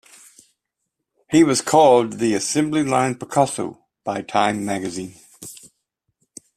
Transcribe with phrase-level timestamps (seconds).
[1.29, 5.13] He was called the "Assembly-Line Picasso" by "Time" magazine.